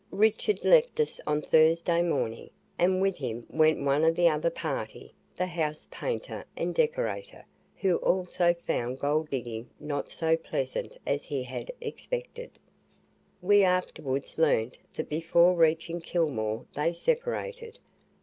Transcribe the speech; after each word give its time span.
Richard 0.09 0.63
left 0.65 0.99
us 0.99 1.21
on 1.27 1.43
Thursday 1.43 2.01
morning, 2.01 2.49
and 2.79 3.03
with 3.03 3.17
him 3.17 3.45
went 3.51 3.83
one 3.85 4.03
of 4.03 4.15
the 4.15 4.27
other 4.27 4.49
party, 4.49 5.13
the 5.35 5.45
house 5.45 5.87
painter 5.91 6.43
and 6.57 6.73
decorator, 6.73 7.45
who 7.75 7.97
also 7.97 8.51
found 8.55 8.97
gold 8.97 9.29
digging 9.29 9.69
not 9.79 10.11
so 10.11 10.35
Pleasant 10.35 10.97
as 11.05 11.25
he 11.25 11.43
had 11.43 11.71
expected. 11.79 12.49
We 13.43 13.63
afterwards 13.63 14.39
learnt 14.39 14.79
that 14.95 15.07
before 15.07 15.53
reaching 15.53 16.01
Kilmore 16.01 16.65
they 16.73 16.93
separated. 16.93 17.77